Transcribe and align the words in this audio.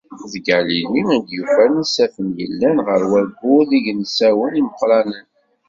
D 0.31 0.33
Galili 0.45 1.01
I 1.15 1.17
d-yufan 1.25 1.81
isaffen 1.83 2.29
illan 2.45 2.77
ɣef 2.87 3.01
wayyur 3.11 3.61
d 3.69 3.69
yigensawen 3.75 4.59
imeqqranen. 4.61 5.27